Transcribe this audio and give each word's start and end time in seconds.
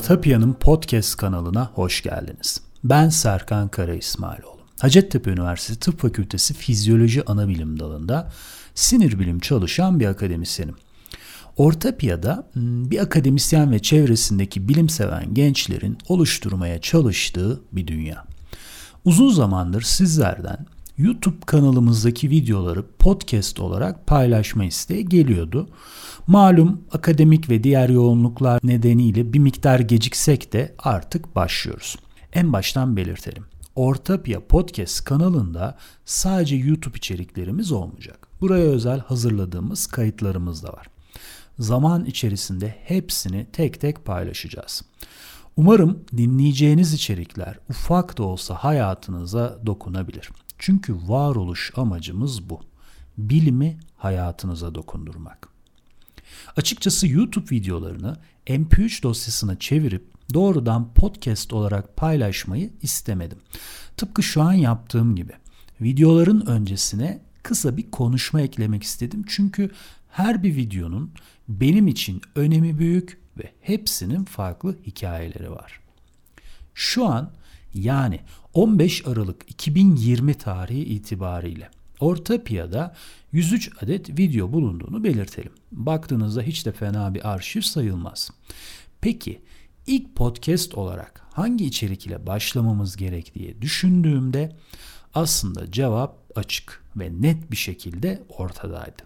Orta 0.00 0.20
Piyan'ın 0.20 0.52
podcast 0.52 1.16
kanalına 1.16 1.70
hoş 1.74 2.02
geldiniz. 2.02 2.60
Ben 2.84 3.08
Serkan 3.08 3.68
Kara 3.68 3.94
İsmailoğlu. 3.94 4.60
Hacettepe 4.80 5.30
Üniversitesi 5.30 5.80
Tıp 5.80 6.00
Fakültesi 6.00 6.54
Fizyoloji 6.54 7.24
Anabilim 7.24 7.80
dalında 7.80 8.32
sinir 8.74 9.18
bilim 9.18 9.40
çalışan 9.40 10.00
bir 10.00 10.06
akademisyenim. 10.06 10.74
Orta 11.56 11.96
Piya'da 11.96 12.46
hmm, 12.52 12.90
bir 12.90 12.98
akademisyen 12.98 13.72
ve 13.72 13.78
çevresindeki 13.78 14.68
bilim 14.68 14.88
seven 14.88 15.34
gençlerin 15.34 15.98
oluşturmaya 16.08 16.80
çalıştığı 16.80 17.60
bir 17.72 17.86
dünya. 17.86 18.24
Uzun 19.04 19.30
zamandır 19.30 19.82
sizlerden 19.82 20.66
YouTube 21.00 21.40
kanalımızdaki 21.46 22.30
videoları 22.30 22.84
podcast 22.98 23.60
olarak 23.60 24.06
paylaşma 24.06 24.64
isteği 24.64 25.08
geliyordu. 25.08 25.68
Malum 26.26 26.80
akademik 26.92 27.50
ve 27.50 27.64
diğer 27.64 27.88
yoğunluklar 27.88 28.60
nedeniyle 28.64 29.32
bir 29.32 29.38
miktar 29.38 29.80
geciksek 29.80 30.52
de 30.52 30.74
artık 30.78 31.36
başlıyoruz. 31.36 31.96
En 32.32 32.52
baştan 32.52 32.96
belirtelim. 32.96 33.44
Ortapya 33.74 34.46
Podcast 34.46 35.04
kanalında 35.04 35.78
sadece 36.04 36.56
YouTube 36.56 36.96
içeriklerimiz 36.96 37.72
olmayacak. 37.72 38.28
Buraya 38.40 38.64
özel 38.64 39.00
hazırladığımız 39.00 39.86
kayıtlarımız 39.86 40.62
da 40.62 40.68
var. 40.68 40.86
Zaman 41.58 42.04
içerisinde 42.04 42.74
hepsini 42.84 43.46
tek 43.52 43.80
tek 43.80 44.04
paylaşacağız. 44.04 44.82
Umarım 45.56 46.04
dinleyeceğiniz 46.16 46.94
içerikler 46.94 47.58
ufak 47.70 48.18
da 48.18 48.22
olsa 48.22 48.54
hayatınıza 48.54 49.58
dokunabilir. 49.66 50.30
Çünkü 50.60 50.96
varoluş 51.08 51.72
amacımız 51.76 52.50
bu. 52.50 52.60
Bilimi 53.18 53.78
hayatınıza 53.96 54.74
dokundurmak. 54.74 55.48
Açıkçası 56.56 57.08
YouTube 57.08 57.50
videolarını 57.50 58.16
MP3 58.46 59.02
dosyasına 59.02 59.58
çevirip 59.58 60.04
doğrudan 60.34 60.94
podcast 60.94 61.52
olarak 61.52 61.96
paylaşmayı 61.96 62.70
istemedim. 62.82 63.38
Tıpkı 63.96 64.22
şu 64.22 64.42
an 64.42 64.52
yaptığım 64.52 65.16
gibi. 65.16 65.32
Videoların 65.80 66.46
öncesine 66.46 67.22
kısa 67.42 67.76
bir 67.76 67.90
konuşma 67.90 68.40
eklemek 68.40 68.82
istedim. 68.82 69.24
Çünkü 69.28 69.70
her 70.08 70.42
bir 70.42 70.56
videonun 70.56 71.12
benim 71.48 71.88
için 71.88 72.20
önemi 72.34 72.78
büyük 72.78 73.20
ve 73.38 73.52
hepsinin 73.60 74.24
farklı 74.24 74.78
hikayeleri 74.86 75.50
var. 75.50 75.80
Şu 76.74 77.06
an 77.06 77.32
yani 77.74 78.20
15 78.54 79.06
Aralık 79.06 79.50
2020 79.50 80.34
tarihi 80.34 80.84
itibariyle 80.84 81.70
Orta 82.00 82.42
Piya'da 82.42 82.94
103 83.32 83.70
adet 83.82 84.18
video 84.18 84.52
bulunduğunu 84.52 85.04
belirtelim. 85.04 85.52
Baktığınızda 85.72 86.42
hiç 86.42 86.66
de 86.66 86.72
fena 86.72 87.14
bir 87.14 87.30
arşiv 87.30 87.60
sayılmaz. 87.60 88.30
Peki 89.00 89.42
ilk 89.86 90.16
podcast 90.16 90.74
olarak 90.74 91.22
hangi 91.32 91.66
içerik 91.66 92.06
ile 92.06 92.26
başlamamız 92.26 92.96
gerek 92.96 93.34
diye 93.34 93.62
düşündüğümde 93.62 94.56
aslında 95.14 95.72
cevap 95.72 96.18
açık 96.34 96.84
ve 96.96 97.22
net 97.22 97.50
bir 97.50 97.56
şekilde 97.56 98.22
ortadaydı. 98.28 99.02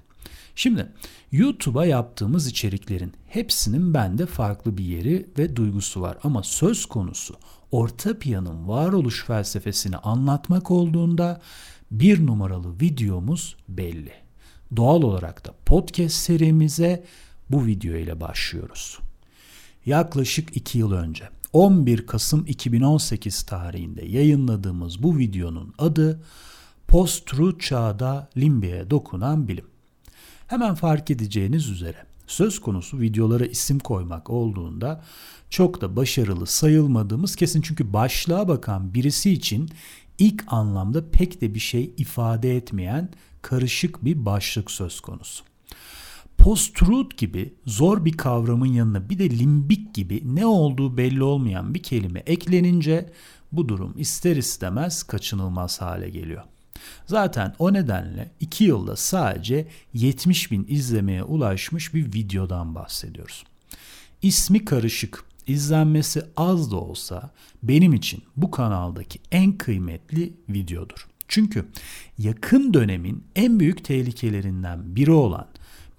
Şimdi 0.56 0.92
YouTube'a 1.32 1.86
yaptığımız 1.86 2.46
içeriklerin 2.46 3.12
hepsinin 3.28 3.94
bende 3.94 4.26
farklı 4.26 4.78
bir 4.78 4.84
yeri 4.84 5.26
ve 5.38 5.56
duygusu 5.56 6.00
var 6.00 6.18
ama 6.22 6.42
söz 6.42 6.86
konusu 6.86 7.34
orta 7.75 8.19
piyanın 8.19 8.69
varoluş 8.69 9.25
felsefesini 9.25 9.97
anlatmak 9.97 10.70
olduğunda 10.70 11.41
bir 11.91 12.27
numaralı 12.27 12.80
videomuz 12.80 13.56
belli. 13.69 14.12
Doğal 14.77 15.03
olarak 15.03 15.47
da 15.47 15.55
podcast 15.67 16.14
serimize 16.14 17.05
bu 17.50 17.67
video 17.67 17.96
ile 17.96 18.20
başlıyoruz. 18.20 18.98
Yaklaşık 19.86 20.57
2 20.57 20.79
yıl 20.79 20.92
önce 20.92 21.29
11 21.52 22.07
Kasım 22.07 22.46
2018 22.46 23.42
tarihinde 23.42 24.05
yayınladığımız 24.05 25.02
bu 25.02 25.18
videonun 25.18 25.74
adı 25.79 26.23
Post-Truth 26.89 27.61
Çağda 27.61 28.29
Limbiye 28.36 28.90
Dokunan 28.90 29.48
Bilim. 29.48 29.67
Hemen 30.46 30.74
fark 30.74 31.11
edeceğiniz 31.11 31.70
üzere 31.70 32.05
söz 32.27 32.61
konusu 32.61 33.01
videolara 33.01 33.46
isim 33.46 33.79
koymak 33.79 34.30
olduğunda 34.30 35.05
çok 35.51 35.80
da 35.80 35.96
başarılı 35.96 36.46
sayılmadığımız 36.46 37.36
kesin 37.36 37.61
çünkü 37.62 37.92
başlığa 37.92 38.48
bakan 38.48 38.95
birisi 38.95 39.33
için 39.33 39.70
ilk 40.18 40.45
anlamda 40.46 41.11
pek 41.11 41.40
de 41.40 41.55
bir 41.55 41.61
şey 41.61 41.95
ifade 41.96 42.57
etmeyen 42.57 43.08
karışık 43.42 44.05
bir 44.05 44.27
başlık 44.27 44.70
söz 44.70 45.01
konusu. 45.01 45.45
Post-truth 46.39 47.17
gibi 47.17 47.55
zor 47.67 48.05
bir 48.05 48.13
kavramın 48.13 48.67
yanına 48.67 49.11
bir 49.11 49.18
de 49.18 49.30
limbik 49.30 49.95
gibi 49.95 50.23
ne 50.24 50.46
olduğu 50.46 50.96
belli 50.96 51.23
olmayan 51.23 51.74
bir 51.74 51.83
kelime 51.83 52.20
eklenince 52.20 53.13
bu 53.52 53.68
durum 53.68 53.95
ister 53.96 54.36
istemez 54.36 55.02
kaçınılmaz 55.02 55.80
hale 55.80 56.11
geliyor. 56.11 56.42
Zaten 57.07 57.55
o 57.58 57.73
nedenle 57.73 58.30
2 58.40 58.64
yılda 58.64 58.96
sadece 58.96 59.67
70 59.95 60.51
bin 60.51 60.67
izlemeye 60.68 61.23
ulaşmış 61.23 61.95
bir 61.95 62.05
videodan 62.07 62.74
bahsediyoruz. 62.74 63.45
İsmi 64.23 64.64
karışık, 64.64 65.24
izlenmesi 65.46 66.23
az 66.36 66.70
da 66.70 66.77
olsa 66.77 67.30
benim 67.63 67.95
için 67.95 68.23
bu 68.36 68.51
kanaldaki 68.51 69.18
en 69.33 69.52
kıymetli 69.52 70.33
videodur. 70.48 71.08
Çünkü 71.29 71.67
yakın 72.18 72.74
dönemin 72.74 73.24
en 73.36 73.61
büyük 73.61 73.84
tehlikelerinden 73.84 74.96
biri 74.96 75.13
olan 75.13 75.46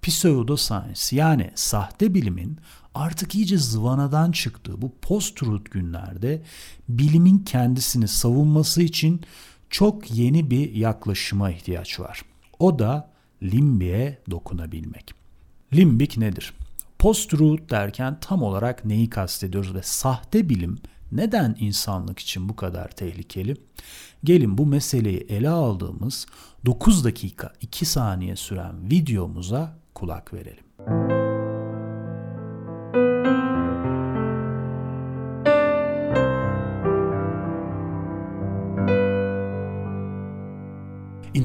pseudoscience 0.01 1.15
yani 1.15 1.51
sahte 1.55 2.13
bilimin 2.13 2.57
artık 2.95 3.35
iyice 3.35 3.57
zıvanadan 3.57 4.31
çıktığı 4.31 4.81
bu 4.81 4.91
post-truth 5.01 5.71
günlerde 5.71 6.41
bilimin 6.89 7.39
kendisini 7.39 8.07
savunması 8.07 8.81
için 8.81 9.21
çok 9.69 10.11
yeni 10.11 10.51
bir 10.51 10.71
yaklaşıma 10.71 11.51
ihtiyaç 11.51 11.99
var. 11.99 12.21
O 12.59 12.79
da 12.79 13.11
limbiye 13.43 14.21
dokunabilmek. 14.31 15.11
Limbik 15.73 16.17
nedir? 16.17 16.53
Post-truth 16.99 17.69
derken 17.69 18.19
tam 18.21 18.43
olarak 18.43 18.85
neyi 18.85 19.09
kastediyoruz 19.09 19.75
ve 19.75 19.81
sahte 19.81 20.49
bilim 20.49 20.77
neden 21.11 21.55
insanlık 21.59 22.19
için 22.19 22.49
bu 22.49 22.55
kadar 22.55 22.87
tehlikeli? 22.87 23.55
Gelin 24.23 24.57
bu 24.57 24.65
meseleyi 24.65 25.25
ele 25.29 25.49
aldığımız 25.49 26.25
9 26.65 27.05
dakika 27.05 27.53
2 27.61 27.85
saniye 27.85 28.35
süren 28.35 28.91
videomuza 28.91 29.77
kulak 29.93 30.33
verelim. 30.33 31.14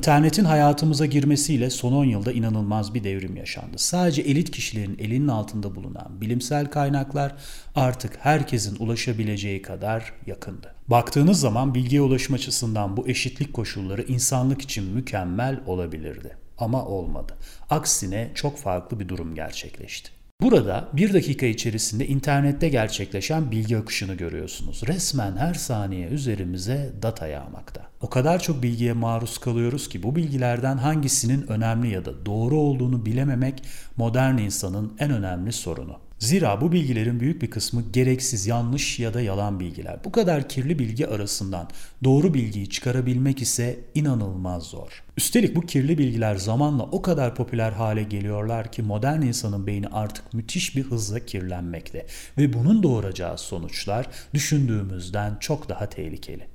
İnternetin 0.00 0.44
hayatımıza 0.44 1.06
girmesiyle 1.06 1.71
son 1.71 1.93
10 1.93 2.05
yılda 2.05 2.33
inanılmaz 2.33 2.94
bir 2.94 3.05
devrim 3.05 3.37
yaşandı. 3.37 3.78
Sadece 3.78 4.22
elit 4.22 4.50
kişilerin 4.50 4.99
elinin 4.99 5.28
altında 5.28 5.75
bulunan 5.75 6.21
bilimsel 6.21 6.66
kaynaklar 6.66 7.34
artık 7.75 8.16
herkesin 8.21 8.77
ulaşabileceği 8.78 9.62
kadar 9.62 10.12
yakındı. 10.27 10.75
Baktığınız 10.89 11.41
zaman 11.41 11.75
bilgiye 11.75 12.00
ulaşım 12.00 12.34
açısından 12.34 12.97
bu 12.97 13.09
eşitlik 13.09 13.55
koşulları 13.55 14.03
insanlık 14.03 14.62
için 14.62 14.84
mükemmel 14.84 15.60
olabilirdi 15.66 16.37
ama 16.59 16.84
olmadı. 16.87 17.37
Aksine 17.71 18.31
çok 18.34 18.59
farklı 18.59 19.00
bir 19.00 19.09
durum 19.09 19.34
gerçekleşti. 19.34 20.20
Burada 20.43 20.89
bir 20.93 21.15
dakika 21.15 21.47
içerisinde 21.47 22.06
internette 22.06 22.69
gerçekleşen 22.69 23.51
bilgi 23.51 23.78
akışını 23.78 24.15
görüyorsunuz. 24.15 24.83
Resmen 24.87 25.37
her 25.37 25.55
saniye 25.55 26.09
üzerimize 26.09 26.93
data 27.03 27.27
yağmakta. 27.27 27.87
O 28.01 28.11
kadar 28.11 28.39
çok 28.39 28.63
bilgiye 28.63 28.92
maruz 28.92 29.39
kalıyoruz 29.39 29.89
ki 29.89 30.03
bu 30.03 30.16
bilgilerden 30.16 30.77
hangisinin 30.77 31.47
önemli 31.51 31.91
ya 31.92 32.04
da 32.04 32.27
doğru 32.27 32.57
olduğunu 32.57 33.07
bilememek 33.07 33.63
modern 33.97 34.39
insanın 34.39 34.92
en 34.98 35.10
önemli 35.10 35.53
sorunu. 35.53 35.97
Zira 36.21 36.61
bu 36.61 36.72
bilgilerin 36.72 37.21
büyük 37.21 37.43
bir 37.43 37.51
kısmı 37.51 37.83
gereksiz, 37.93 38.47
yanlış 38.47 38.99
ya 38.99 39.15
da 39.15 39.21
yalan 39.21 39.61
bilgiler. 39.61 40.05
Bu 40.05 40.13
kadar 40.13 40.49
kirli 40.49 40.78
bilgi 40.78 41.07
arasından 41.09 41.69
doğru 42.05 42.34
bilgiyi 42.34 42.71
çıkarabilmek 42.71 43.43
ise 43.43 43.78
inanılmaz 43.95 44.63
zor. 44.63 45.05
Üstelik 45.17 45.57
bu 45.57 45.61
kirli 45.61 45.99
bilgiler 45.99 46.37
zamanla 46.37 46.83
o 46.83 47.03
kadar 47.03 47.34
popüler 47.34 47.72
hale 47.72 48.03
geliyorlar 48.03 48.72
ki 48.72 48.83
modern 48.83 49.22
insanın 49.22 49.67
beyni 49.67 49.89
artık 49.89 50.34
müthiş 50.34 50.77
bir 50.77 50.83
hızla 50.83 51.21
kirlenmekte 51.21 52.07
ve 52.39 52.53
bunun 52.53 52.83
doğuracağı 52.83 53.39
sonuçlar 53.39 54.07
düşündüğümüzden 54.34 55.37
çok 55.41 55.69
daha 55.69 55.89
tehlikeli. 55.89 56.47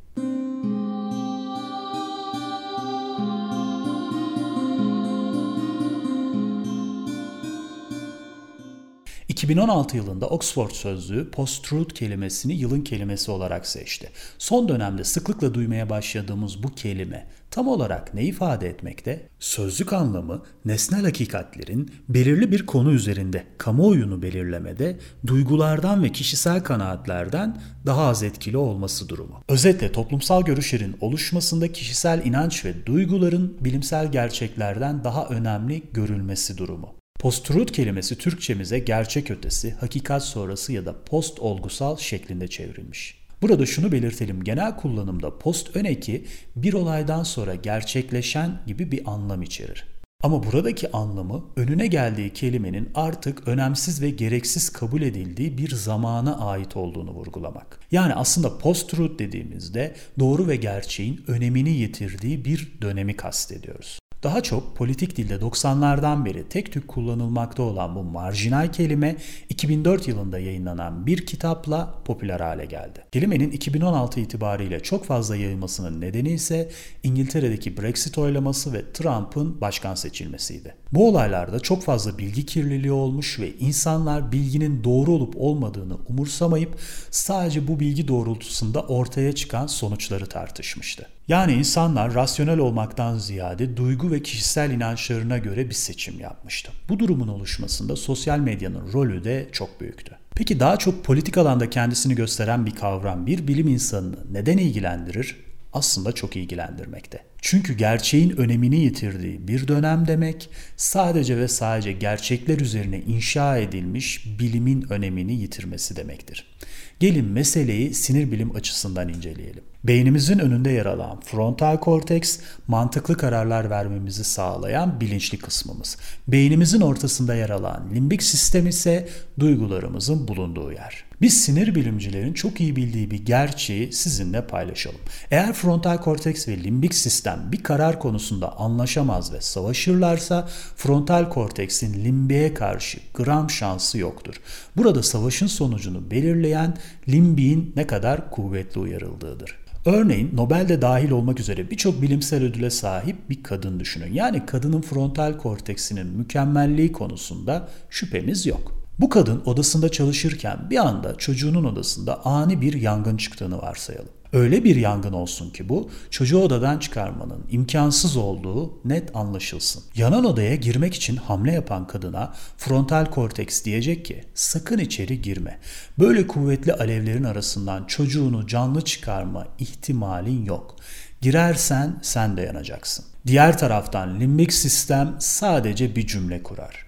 2016 9.35 9.97
yılında 9.97 10.27
Oxford 10.29 10.71
Sözlüğü 10.71 11.31
post-truth 11.31 11.93
kelimesini 11.93 12.53
yılın 12.53 12.81
kelimesi 12.81 13.31
olarak 13.31 13.67
seçti. 13.67 14.09
Son 14.37 14.69
dönemde 14.69 15.03
sıklıkla 15.03 15.53
duymaya 15.53 15.89
başladığımız 15.89 16.63
bu 16.63 16.75
kelime 16.75 17.27
tam 17.51 17.67
olarak 17.67 18.13
ne 18.13 18.23
ifade 18.23 18.69
etmekte? 18.69 19.29
Sözlük 19.39 19.93
anlamı 19.93 20.43
nesnel 20.65 21.03
hakikatlerin 21.03 21.91
belirli 22.09 22.51
bir 22.51 22.65
konu 22.65 22.91
üzerinde 22.91 23.43
kamuoyunu 23.57 24.21
belirlemede 24.21 24.99
duygulardan 25.27 26.03
ve 26.03 26.11
kişisel 26.11 26.63
kanaatlerden 26.63 27.61
daha 27.85 28.05
az 28.05 28.23
etkili 28.23 28.57
olması 28.57 29.09
durumu. 29.09 29.43
Özetle 29.47 29.91
toplumsal 29.91 30.43
görüşlerin 30.43 30.97
oluşmasında 31.01 31.71
kişisel 31.71 32.25
inanç 32.25 32.65
ve 32.65 32.85
duyguların 32.85 33.57
bilimsel 33.61 34.11
gerçeklerden 34.11 35.03
daha 35.03 35.25
önemli 35.27 35.83
görülmesi 35.93 36.57
durumu. 36.57 36.94
Post-truth 37.19 37.71
kelimesi 37.71 38.17
Türkçemize 38.17 38.79
gerçek 38.79 39.31
ötesi, 39.31 39.71
hakikat 39.71 40.23
sonrası 40.23 40.73
ya 40.73 40.85
da 40.85 41.03
post 41.03 41.39
olgusal 41.39 41.97
şeklinde 41.97 42.47
çevrilmiş. 42.47 43.25
Burada 43.41 43.65
şunu 43.65 43.91
belirtelim. 43.91 44.43
Genel 44.43 44.77
kullanımda 44.77 45.37
post 45.37 45.75
ön 45.75 45.85
eki 45.85 46.25
bir 46.55 46.73
olaydan 46.73 47.23
sonra 47.23 47.55
gerçekleşen 47.55 48.61
gibi 48.67 48.91
bir 48.91 49.01
anlam 49.11 49.41
içerir. 49.41 49.85
Ama 50.23 50.43
buradaki 50.43 50.91
anlamı 50.91 51.45
önüne 51.55 51.87
geldiği 51.87 52.33
kelimenin 52.33 52.89
artık 52.95 53.47
önemsiz 53.47 54.01
ve 54.01 54.09
gereksiz 54.09 54.69
kabul 54.69 55.01
edildiği 55.01 55.57
bir 55.57 55.75
zamana 55.75 56.47
ait 56.47 56.77
olduğunu 56.77 57.11
vurgulamak. 57.11 57.79
Yani 57.91 58.13
aslında 58.13 58.57
post-truth 58.57 59.19
dediğimizde 59.19 59.95
doğru 60.19 60.47
ve 60.47 60.55
gerçeğin 60.55 61.23
önemini 61.27 61.69
yitirdiği 61.69 62.45
bir 62.45 62.77
dönemi 62.81 63.15
kastediyoruz. 63.15 63.99
Daha 64.25 64.43
çok 64.43 64.75
politik 64.75 65.17
dilde 65.17 65.33
90'lardan 65.35 66.25
beri 66.25 66.49
tek 66.49 66.71
tük 66.71 66.87
kullanılmakta 66.87 67.63
olan 67.63 67.95
bu 67.95 68.03
marjinal 68.03 68.71
kelime 68.71 69.15
2004 69.49 70.07
yılında 70.07 70.39
yayınlanan 70.39 71.05
bir 71.07 71.25
kitapla 71.25 71.93
popüler 72.05 72.39
hale 72.39 72.65
geldi. 72.65 73.03
Kelimenin 73.11 73.51
2016 73.51 74.19
itibariyle 74.19 74.79
çok 74.79 75.05
fazla 75.05 75.35
yayılmasının 75.35 76.01
nedeni 76.01 76.31
ise 76.31 76.69
İngiltere'deki 77.03 77.77
Brexit 77.77 78.17
oylaması 78.17 78.73
ve 78.73 78.93
Trump'ın 78.93 79.61
başkan 79.61 79.95
seçilmesiydi. 79.95 80.75
Bu 80.91 81.09
olaylarda 81.09 81.59
çok 81.59 81.83
fazla 81.83 82.17
bilgi 82.17 82.45
kirliliği 82.45 82.91
olmuş 82.91 83.39
ve 83.39 83.53
insanlar 83.53 84.31
bilginin 84.31 84.83
doğru 84.83 85.11
olup 85.11 85.33
olmadığını 85.37 85.97
umursamayıp 86.09 86.79
sadece 87.11 87.67
bu 87.67 87.79
bilgi 87.79 88.07
doğrultusunda 88.07 88.81
ortaya 88.81 89.35
çıkan 89.35 89.67
sonuçları 89.67 90.25
tartışmıştı. 90.25 91.07
Yani 91.27 91.53
insanlar 91.53 92.13
rasyonel 92.13 92.59
olmaktan 92.59 93.17
ziyade 93.17 93.77
duygu 93.77 94.11
ve 94.11 94.23
kişisel 94.23 94.71
inançlarına 94.71 95.37
göre 95.37 95.69
bir 95.69 95.73
seçim 95.73 96.19
yapmıştı. 96.19 96.71
Bu 96.89 96.99
durumun 96.99 97.27
oluşmasında 97.27 97.95
sosyal 97.95 98.39
medyanın 98.39 98.93
rolü 98.93 99.23
de 99.23 99.49
çok 99.51 99.81
büyüktü. 99.81 100.17
Peki 100.35 100.59
daha 100.59 100.77
çok 100.77 101.03
politik 101.03 101.37
alanda 101.37 101.69
kendisini 101.69 102.15
gösteren 102.15 102.65
bir 102.65 102.75
kavram 102.75 103.25
bir 103.25 103.47
bilim 103.47 103.67
insanını 103.67 104.15
neden 104.31 104.57
ilgilendirir? 104.57 105.37
Aslında 105.73 106.11
çok 106.11 106.35
ilgilendirmekte. 106.35 107.23
Çünkü 107.47 107.73
gerçeğin 107.73 108.37
önemini 108.37 108.79
yitirdiği 108.79 109.47
bir 109.47 109.67
dönem 109.67 110.07
demek 110.07 110.49
sadece 110.77 111.37
ve 111.37 111.47
sadece 111.47 111.91
gerçekler 111.91 112.59
üzerine 112.59 112.99
inşa 112.99 113.57
edilmiş 113.57 114.25
bilimin 114.39 114.85
önemini 114.89 115.33
yitirmesi 115.33 115.95
demektir. 115.95 116.55
Gelin 116.99 117.25
meseleyi 117.25 117.93
sinir 117.93 118.31
bilim 118.31 118.55
açısından 118.55 119.09
inceleyelim. 119.09 119.63
Beynimizin 119.83 120.39
önünde 120.39 120.71
yer 120.71 120.85
alan 120.85 121.19
frontal 121.19 121.77
korteks 121.77 122.39
mantıklı 122.67 123.17
kararlar 123.17 123.69
vermemizi 123.69 124.23
sağlayan 124.23 125.01
bilinçli 125.01 125.37
kısmımız. 125.37 125.97
Beynimizin 126.27 126.81
ortasında 126.81 127.35
yer 127.35 127.49
alan 127.49 127.89
limbik 127.95 128.23
sistem 128.23 128.67
ise 128.67 129.09
duygularımızın 129.39 130.27
bulunduğu 130.27 130.71
yer. 130.71 131.05
Biz 131.21 131.43
sinir 131.43 131.75
bilimcilerin 131.75 132.33
çok 132.33 132.61
iyi 132.61 132.75
bildiği 132.75 133.11
bir 133.11 133.25
gerçeği 133.25 133.93
sizinle 133.93 134.47
paylaşalım. 134.47 134.99
Eğer 135.31 135.53
frontal 135.53 135.97
korteks 135.97 136.47
ve 136.47 136.63
limbik 136.63 136.95
sistem 136.95 137.34
bir 137.51 137.63
karar 137.63 137.99
konusunda 137.99 138.57
anlaşamaz 138.57 139.33
ve 139.33 139.41
savaşırlarsa 139.41 140.47
frontal 140.75 141.29
korteksin 141.29 142.05
limbiğe 142.05 142.53
karşı 142.53 142.99
gram 143.13 143.49
şansı 143.49 143.97
yoktur. 143.97 144.35
Burada 144.77 145.03
savaşın 145.03 145.47
sonucunu 145.47 146.11
belirleyen 146.11 146.77
limbiğin 147.07 147.73
ne 147.75 147.87
kadar 147.87 148.31
kuvvetli 148.31 148.79
uyarıldığıdır. 148.81 149.65
Örneğin 149.85 150.31
Nobel'de 150.33 150.81
dahil 150.81 151.11
olmak 151.11 151.39
üzere 151.39 151.71
birçok 151.71 152.01
bilimsel 152.01 152.43
ödüle 152.43 152.69
sahip 152.69 153.29
bir 153.29 153.43
kadın 153.43 153.79
düşünün. 153.79 154.13
Yani 154.13 154.45
kadının 154.45 154.81
frontal 154.81 155.37
korteksinin 155.37 156.07
mükemmelliği 156.07 156.91
konusunda 156.91 157.67
şüphemiz 157.89 158.45
yok. 158.45 158.85
Bu 158.99 159.09
kadın 159.09 159.41
odasında 159.45 159.89
çalışırken 159.89 160.57
bir 160.69 160.77
anda 160.77 161.15
çocuğunun 161.17 161.63
odasında 161.63 162.25
ani 162.25 162.61
bir 162.61 162.73
yangın 162.73 163.17
çıktığını 163.17 163.57
varsayalım. 163.57 164.09
Öyle 164.33 164.63
bir 164.63 164.75
yangın 164.75 165.13
olsun 165.13 165.49
ki 165.49 165.69
bu 165.69 165.89
çocuğu 166.09 166.39
odadan 166.39 166.79
çıkarmanın 166.79 167.45
imkansız 167.49 168.17
olduğu 168.17 168.79
net 168.85 169.15
anlaşılsın. 169.15 169.83
Yanan 169.95 170.25
odaya 170.25 170.55
girmek 170.55 170.93
için 170.93 171.15
hamle 171.15 171.51
yapan 171.51 171.87
kadına 171.87 172.33
frontal 172.57 173.05
korteks 173.05 173.63
diyecek 173.63 174.05
ki 174.05 174.23
sakın 174.33 174.77
içeri 174.77 175.21
girme. 175.21 175.59
Böyle 175.99 176.27
kuvvetli 176.27 176.73
alevlerin 176.73 177.23
arasından 177.23 177.85
çocuğunu 177.85 178.47
canlı 178.47 178.81
çıkarma 178.81 179.47
ihtimalin 179.59 180.45
yok. 180.45 180.75
Girersen 181.21 181.99
sen 182.01 182.37
de 182.37 182.41
yanacaksın. 182.41 183.05
Diğer 183.27 183.57
taraftan 183.57 184.19
limbik 184.19 184.53
sistem 184.53 185.15
sadece 185.19 185.95
bir 185.95 186.07
cümle 186.07 186.43
kurar. 186.43 186.85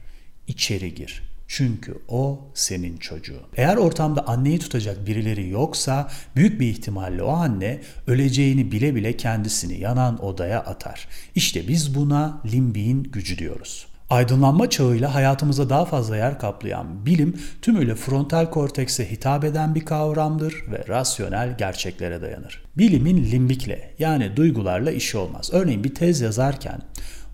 İçeri 0.47 0.95
gir. 0.95 1.36
Çünkü 1.47 1.97
o 2.07 2.51
senin 2.53 2.97
çocuğun. 2.97 3.41
Eğer 3.55 3.77
ortamda 3.77 4.27
anneyi 4.27 4.59
tutacak 4.59 5.07
birileri 5.07 5.49
yoksa 5.49 6.09
büyük 6.35 6.59
bir 6.59 6.67
ihtimalle 6.67 7.23
o 7.23 7.31
anne 7.31 7.81
öleceğini 8.07 8.71
bile 8.71 8.95
bile 8.95 9.17
kendisini 9.17 9.79
yanan 9.79 10.25
odaya 10.25 10.59
atar. 10.59 11.07
İşte 11.35 11.67
biz 11.67 11.95
buna 11.95 12.41
limbiğin 12.51 13.03
gücü 13.03 13.37
diyoruz. 13.37 13.87
Aydınlanma 14.09 14.69
çağıyla 14.69 15.15
hayatımıza 15.15 15.69
daha 15.69 15.85
fazla 15.85 16.17
yer 16.17 16.39
kaplayan 16.39 17.05
bilim 17.05 17.41
tümüyle 17.61 17.95
frontal 17.95 18.49
kortekse 18.49 19.11
hitap 19.11 19.43
eden 19.43 19.75
bir 19.75 19.85
kavramdır 19.85 20.63
ve 20.71 20.85
rasyonel 20.87 21.57
gerçeklere 21.57 22.21
dayanır. 22.21 22.63
Bilimin 22.77 23.31
limbikle 23.31 23.93
yani 23.99 24.35
duygularla 24.35 24.91
işi 24.91 25.17
olmaz. 25.17 25.49
Örneğin 25.53 25.83
bir 25.83 25.95
tez 25.95 26.21
yazarken 26.21 26.81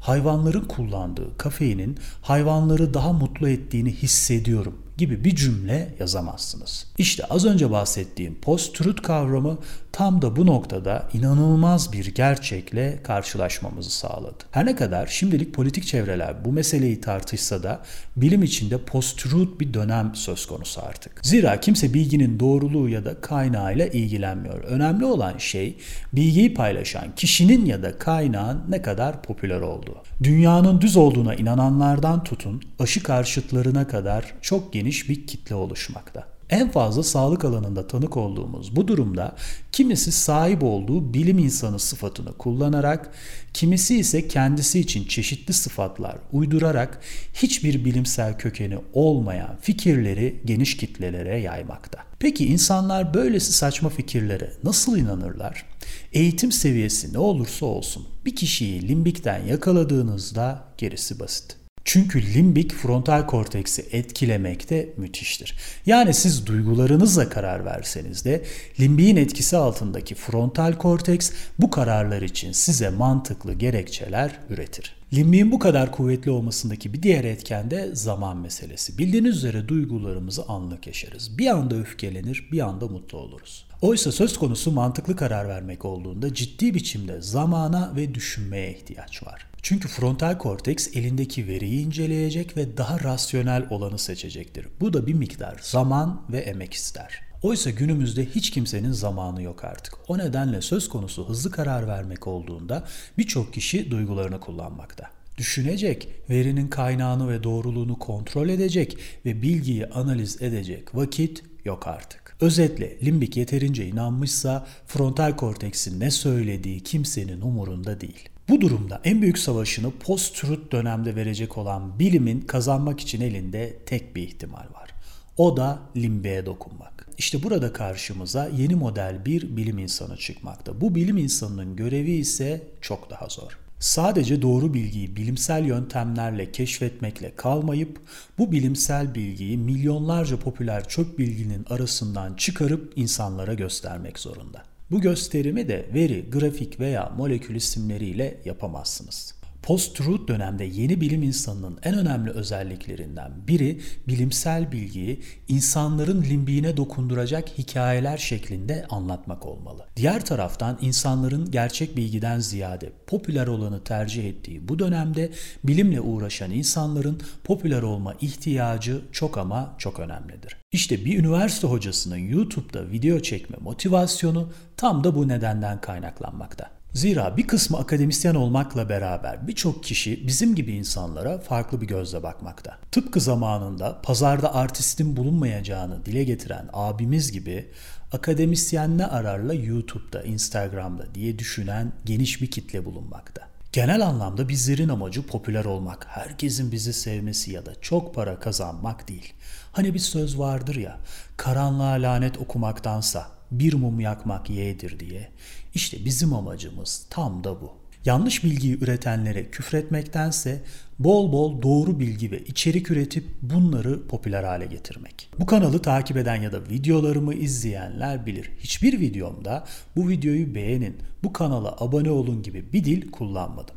hayvanların 0.04 0.66
kullandığı 0.66 1.38
kafeinin 1.38 1.98
hayvanları 2.22 2.94
daha 2.94 3.14
mutlu 3.14 3.50
ettiğini 3.50 3.92
hissediyorum 3.92 4.78
gibi 4.98 5.24
bir 5.24 5.36
cümle 5.36 5.96
yazamazsınız. 6.00 6.88
İşte 6.98 7.26
az 7.26 7.46
önce 7.46 7.72
bahsettiğim 7.72 8.36
post-truth 8.42 9.02
kavramı 9.02 9.58
tam 9.94 10.22
da 10.22 10.36
bu 10.36 10.46
noktada 10.46 11.10
inanılmaz 11.14 11.94
bir 11.94 12.06
gerçekle 12.16 13.00
karşılaşmamızı 13.04 13.90
sağladı. 13.90 14.44
Her 14.52 14.66
ne 14.66 14.76
kadar 14.76 15.08
şimdilik 15.08 15.54
politik 15.54 15.86
çevreler 15.86 16.46
bu 16.46 16.52
meseleyi 16.52 17.02
tartışsa 17.02 17.64
da 17.64 17.82
bilim 18.16 18.44
içinde 18.44 18.78
post-truth 18.78 19.60
bir 19.60 19.74
dönem 19.74 20.12
söz 20.16 20.46
konusu 20.46 20.82
artık. 20.82 21.26
Zira 21.26 21.60
kimse 21.60 21.94
bilginin 21.94 22.40
doğruluğu 22.40 22.90
ya 22.90 23.06
da 23.06 23.22
kaynağıyla 23.22 23.88
ilgilenmiyor. 23.88 24.64
Önemli 24.64 25.06
olan 25.06 25.38
şey 25.38 25.78
bilgiyi 26.14 26.54
paylaşan 26.54 27.16
kişinin 27.16 27.66
ya 27.66 27.84
da 27.84 27.98
kaynağın 27.98 28.62
ne 28.70 28.82
kadar 28.82 29.24
popüler 29.24 29.62
olduğu. 29.62 29.98
Dünyanın 30.24 30.82
düz 30.82 30.98
olduğuna 30.98 31.36
inananlardan 31.36 32.24
tutun 32.24 32.62
aşı 32.80 33.04
karşıtlarına 33.04 33.88
kadar 33.88 34.34
çok 34.42 34.74
geniş 34.74 35.10
bir 35.10 35.28
kitle 35.28 35.56
oluşmakta. 35.56 36.33
En 36.54 36.70
fazla 36.72 37.04
sağlık 37.04 37.46
alanında 37.46 37.88
tanık 37.88 38.18
olduğumuz 38.18 38.76
bu 38.76 38.88
durumda 38.88 39.36
kimisi 39.72 40.12
sahip 40.12 40.64
olduğu 40.64 41.14
bilim 41.14 41.40
insanı 41.40 41.80
sıfatını 41.80 42.34
kullanarak, 42.34 43.12
kimisi 43.54 43.98
ise 43.98 44.28
kendisi 44.28 44.80
için 44.80 45.06
çeşitli 45.06 45.54
sıfatlar 45.54 46.18
uydurarak 46.32 47.02
hiçbir 47.34 47.86
bilimsel 47.86 48.38
kökeni 48.38 48.78
olmayan 48.94 49.58
fikirleri 49.62 50.42
geniş 50.46 50.78
kitlelere 50.78 51.40
yaymakta. 51.40 52.00
Peki 52.20 52.46
insanlar 52.46 53.14
böylesi 53.14 53.54
saçma 53.54 53.90
fikirlere 53.90 54.54
nasıl 54.64 54.98
inanırlar? 54.98 55.66
Eğitim 56.14 56.52
seviyesi 56.52 57.14
ne 57.14 57.18
olursa 57.18 57.66
olsun 57.66 58.08
bir 58.26 58.36
kişiyi 58.36 58.88
limbikten 58.88 59.46
yakaladığınızda 59.46 60.66
gerisi 60.78 61.20
basit. 61.20 61.63
Çünkü 61.86 62.34
limbik 62.34 62.74
frontal 62.74 63.28
korteksi 63.28 63.86
etkilemekte 63.92 64.90
müthiştir. 64.98 65.58
Yani 65.86 66.14
siz 66.14 66.46
duygularınızla 66.46 67.30
karar 67.30 67.66
verseniz 67.66 68.26
de 68.26 68.44
limbiğin 68.80 69.16
etkisi 69.16 69.58
altındaki 69.58 70.16
frontal 70.16 70.74
korteks 70.74 71.32
bu 71.60 71.70
kararlar 71.70 72.22
için 72.22 72.52
size 72.52 72.90
mantıklı 72.90 73.54
gerekçeler 73.54 74.40
üretir. 74.50 74.96
Limbiğin 75.14 75.52
bu 75.52 75.60
kadar 75.60 75.92
kuvvetli 75.92 76.32
olmasındaki 76.32 76.94
bir 76.94 77.04
diğer 77.04 77.24
etken 77.24 77.72
de 77.72 77.96
zaman 77.96 78.38
meselesi. 78.38 78.98
Bildiğiniz 78.98 79.36
üzere 79.38 79.68
duygularımızı 79.68 80.44
anlık 80.46 80.88
yaşarız. 80.88 81.38
Bir 81.38 81.48
anda 81.48 81.76
öfkelenir, 81.76 82.48
bir 82.52 82.60
anda 82.60 82.88
mutlu 82.88 83.18
oluruz. 83.18 83.66
Oysa 83.82 84.12
söz 84.12 84.38
konusu 84.38 84.72
mantıklı 84.72 85.16
karar 85.16 85.48
vermek 85.48 85.86
olduğunda 85.86 86.34
ciddi 86.34 86.74
biçimde 86.74 87.22
zamana 87.22 87.94
ve 87.96 88.16
düşünmeye 88.16 88.72
ihtiyaç 88.72 89.24
var. 89.24 89.53
Çünkü 89.64 89.88
frontal 89.88 90.38
korteks 90.38 90.88
elindeki 90.96 91.48
veriyi 91.48 91.86
inceleyecek 91.86 92.58
ve 92.58 92.78
daha 92.78 93.00
rasyonel 93.00 93.68
olanı 93.70 94.00
seçecektir. 94.00 94.68
Bu 94.82 94.94
da 94.94 95.08
bir 95.08 95.14
miktar 95.14 95.60
zaman 95.62 96.22
ve 96.32 96.38
emek 96.40 96.74
ister. 96.74 97.20
Oysa 97.42 97.70
günümüzde 97.70 98.26
hiç 98.26 98.50
kimsenin 98.50 98.92
zamanı 98.92 99.42
yok 99.42 99.64
artık. 99.64 99.94
O 100.08 100.18
nedenle 100.18 100.62
söz 100.62 100.90
konusu 100.90 101.30
hızlı 101.30 101.52
karar 101.52 101.88
vermek 101.88 102.28
olduğunda 102.28 102.88
birçok 103.18 103.54
kişi 103.54 103.92
duygularını 103.92 104.40
kullanmakta. 104.40 105.10
Düşünecek, 105.38 106.08
verinin 106.30 106.68
kaynağını 106.68 107.30
ve 107.30 107.44
doğruluğunu 107.44 108.00
kontrol 108.00 108.50
edecek 108.50 108.98
ve 109.26 109.42
bilgiyi 109.42 109.88
analiz 109.88 110.42
edecek 110.42 110.96
vakit 110.96 111.44
yok 111.66 111.88
artık. 111.88 112.38
Özetle 112.42 112.98
limbik 113.06 113.38
yeterince 113.38 113.86
inanmışsa 113.86 114.68
frontal 114.88 115.36
korteksin 115.36 116.00
ne 116.00 116.12
söylediği 116.12 116.80
kimsenin 116.80 117.42
umurunda 117.42 118.02
değil. 118.02 118.33
Bu 118.50 118.62
durumda 118.62 119.02
en 119.04 119.22
büyük 119.22 119.38
savaşını 119.38 119.92
post-truth 119.92 120.72
dönemde 120.72 121.16
verecek 121.16 121.58
olan 121.58 122.00
bilimin 122.00 122.42
kazanmak 122.42 123.00
için 123.00 123.22
elinde 123.22 123.78
tek 123.86 124.16
bir 124.16 124.22
ihtimal 124.22 124.74
var. 124.74 124.90
O 125.38 125.58
da 125.58 125.80
limbiğe 125.96 126.46
dokunmak. 126.46 127.08
İşte 127.18 127.44
burada 127.44 127.74
karşımıza 127.74 128.48
yeni 128.58 128.76
model 128.76 129.26
bir 129.26 129.58
bilim 129.58 129.78
insanı 129.78 130.18
çıkmakta. 130.18 130.82
Bu 130.82 130.96
bilim 130.96 131.18
insanının 131.18 131.76
görevi 131.76 132.12
ise 132.12 132.68
çok 132.82 133.10
daha 133.10 133.30
zor. 133.30 133.58
Sadece 133.80 134.42
doğru 134.42 134.74
bilgiyi 134.74 135.16
bilimsel 135.16 135.66
yöntemlerle 135.66 136.52
keşfetmekle 136.52 137.36
kalmayıp 137.36 138.00
bu 138.38 138.52
bilimsel 138.52 139.16
bilgiyi 139.16 139.58
milyonlarca 139.58 140.40
popüler 140.40 140.88
çöp 140.88 141.20
bilginin 141.20 141.66
arasından 141.70 142.34
çıkarıp 142.34 142.94
insanlara 142.96 143.54
göstermek 143.54 144.20
zorunda. 144.20 144.73
Bu 144.94 145.02
gösterimi 145.02 145.68
de 145.68 145.86
veri, 145.94 146.30
grafik 146.30 146.80
veya 146.80 147.14
molekül 147.18 147.56
isimleriyle 147.56 148.42
yapamazsınız. 148.46 149.43
Post-truth 149.64 150.28
dönemde 150.28 150.64
yeni 150.64 151.02
bilim 151.02 151.24
insanının 151.24 151.80
en 151.84 151.98
önemli 151.98 152.32
özelliklerinden 152.32 153.32
biri 153.48 153.82
bilimsel 154.08 154.72
bilgiyi 154.72 155.22
insanların 155.48 156.22
limbiğine 156.22 156.78
dokunduracak 156.78 157.50
hikayeler 157.58 158.18
şeklinde 158.18 158.86
anlatmak 158.90 159.46
olmalı. 159.46 159.86
Diğer 159.96 160.26
taraftan 160.26 160.78
insanların 160.82 161.52
gerçek 161.52 161.98
bilgiden 161.98 162.40
ziyade 162.40 162.92
popüler 163.08 163.48
olanı 163.48 163.84
tercih 163.84 164.30
ettiği 164.30 164.68
bu 164.68 164.80
dönemde 164.80 165.32
bilimle 165.64 166.02
uğraşan 166.02 166.52
insanların 166.52 167.22
popüler 167.44 167.82
olma 167.82 168.14
ihtiyacı 168.22 169.02
çok 169.12 169.38
ama 169.38 169.76
çok 169.78 170.00
önemlidir. 170.00 170.58
İşte 170.72 171.06
bir 171.06 171.20
üniversite 171.20 171.68
hocasının 171.68 172.18
YouTube'da 172.18 172.92
video 172.92 173.20
çekme 173.20 173.58
motivasyonu 173.62 174.52
tam 174.78 175.04
da 175.04 175.16
bu 175.16 175.28
nedenden 175.28 175.82
kaynaklanmakta. 175.82 176.83
Zira 176.94 177.38
bir 177.38 177.48
kısmı 177.48 177.78
akademisyen 177.78 178.36
olmakla 178.36 178.90
beraber 178.90 179.48
birçok 179.48 179.84
kişi 179.84 180.28
bizim 180.28 180.56
gibi 180.56 180.72
insanlara 180.72 181.40
farklı 181.40 181.82
bir 181.82 181.88
gözle 181.88 182.24
bakmakta. 182.24 182.78
Tıpkı 182.92 183.20
zamanında 183.20 184.02
pazarda 184.02 184.56
artistin 184.56 185.18
bulunmayacağını 185.18 186.06
dile 186.06 186.24
getiren 186.24 186.70
abimiz 186.74 187.32
gibi 187.32 187.70
akademisyen 188.12 188.98
ne 188.98 189.06
ararla 189.06 189.54
YouTube'da, 189.54 190.24
Instagram'da 190.24 191.16
diye 191.16 191.40
düşünen 191.40 191.94
geniş 192.06 192.42
bir 192.42 192.52
kitle 192.52 192.86
bulunmakta. 192.86 193.42
Genel 193.72 194.06
anlamda 194.06 194.50
bizlerin 194.50 194.90
amacı 194.90 195.28
popüler 195.28 195.66
olmak, 195.66 196.08
herkesin 196.10 196.72
bizi 196.72 196.94
sevmesi 196.94 197.52
ya 197.52 197.66
da 197.66 197.72
çok 197.82 198.16
para 198.16 198.40
kazanmak 198.40 199.08
değil. 199.08 199.34
Hani 199.72 199.94
bir 199.94 200.00
söz 200.00 200.40
vardır 200.40 200.76
ya, 200.76 200.98
karanlığa 201.38 201.94
lanet 201.94 202.38
okumaktansa 202.38 203.28
bir 203.60 203.74
mum 203.74 204.00
yakmak 204.00 204.50
yeğdir 204.50 205.00
diye. 205.00 205.30
İşte 205.74 206.06
bizim 206.06 206.34
amacımız 206.34 207.06
tam 207.10 207.44
da 207.44 207.62
bu. 207.62 207.84
Yanlış 208.06 208.44
bilgiyi 208.44 208.78
üretenlere 208.84 209.50
küfretmektense 209.50 210.62
bol 211.00 211.32
bol 211.32 211.62
doğru 211.62 212.00
bilgi 212.00 212.32
ve 212.32 212.40
içerik 212.40 212.92
üretip 212.92 213.26
bunları 213.42 214.08
popüler 214.08 214.44
hale 214.44 214.66
getirmek. 214.66 215.30
Bu 215.40 215.46
kanalı 215.46 215.82
takip 215.82 216.18
eden 216.18 216.42
ya 216.42 216.52
da 216.52 216.70
videolarımı 216.70 217.34
izleyenler 217.34 218.26
bilir. 218.26 218.52
Hiçbir 218.60 219.00
videomda 219.00 219.66
bu 219.96 220.10
videoyu 220.10 220.56
beğenin, 220.56 220.98
bu 221.24 221.34
kanala 221.34 221.76
abone 221.80 222.12
olun 222.12 222.44
gibi 222.44 222.74
bir 222.74 222.84
dil 222.84 223.12
kullanmadım. 223.12 223.76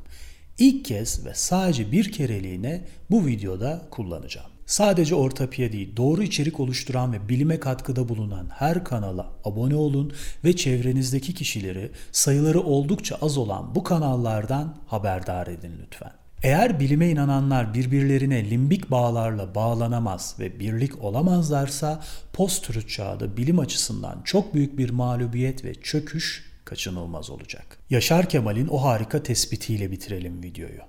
İlk 0.58 0.84
kez 0.84 1.26
ve 1.26 1.34
sadece 1.34 1.92
bir 1.92 2.12
kereliğine 2.12 2.84
bu 3.10 3.26
videoda 3.26 3.88
kullanacağım. 3.90 4.55
Sadece 4.66 5.14
Ortapiye 5.14 5.72
değil, 5.72 5.96
doğru 5.96 6.22
içerik 6.22 6.60
oluşturan 6.60 7.12
ve 7.12 7.28
bilime 7.28 7.60
katkıda 7.60 8.08
bulunan 8.08 8.48
her 8.50 8.84
kanala 8.84 9.32
abone 9.44 9.74
olun 9.74 10.12
ve 10.44 10.56
çevrenizdeki 10.56 11.34
kişileri 11.34 11.90
sayıları 12.12 12.60
oldukça 12.60 13.18
az 13.22 13.38
olan 13.38 13.74
bu 13.74 13.82
kanallardan 13.82 14.74
haberdar 14.86 15.46
edin 15.46 15.72
lütfen. 15.82 16.12
Eğer 16.42 16.80
bilime 16.80 17.10
inananlar 17.10 17.74
birbirlerine 17.74 18.50
limbik 18.50 18.90
bağlarla 18.90 19.54
bağlanamaz 19.54 20.36
ve 20.38 20.60
birlik 20.60 21.04
olamazlarsa 21.04 22.00
post-truth 22.32 22.88
çağda 22.88 23.36
bilim 23.36 23.58
açısından 23.58 24.22
çok 24.24 24.54
büyük 24.54 24.78
bir 24.78 24.90
mağlubiyet 24.90 25.64
ve 25.64 25.74
çöküş 25.74 26.55
kaçınılmaz 26.66 27.30
olacak. 27.30 27.78
Yaşar 27.90 28.28
Kemal'in 28.28 28.68
o 28.68 28.82
harika 28.82 29.22
tespitiyle 29.22 29.90
bitirelim 29.90 30.42
videoyu. 30.42 30.80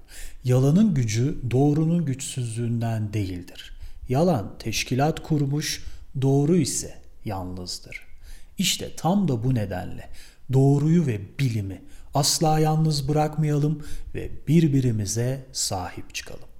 Yalanın 0.43 0.93
gücü 0.93 1.37
doğrunun 1.51 2.05
güçsüzlüğünden 2.05 3.13
değildir. 3.13 3.77
Yalan 4.09 4.57
teşkilat 4.59 5.23
kurmuş, 5.23 5.83
doğru 6.21 6.55
ise 6.55 6.97
yalnızdır. 7.25 8.07
İşte 8.57 8.95
tam 8.95 9.27
da 9.27 9.43
bu 9.43 9.55
nedenle 9.55 10.09
doğruyu 10.53 11.05
ve 11.05 11.21
bilimi 11.39 11.81
asla 12.13 12.59
yalnız 12.59 13.09
bırakmayalım 13.09 13.83
ve 14.15 14.31
birbirimize 14.47 15.45
sahip 15.51 16.15
çıkalım. 16.15 16.56